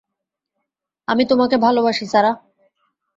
[1.07, 2.35] আমি তোমাকে ভালবাসি, সারাহ!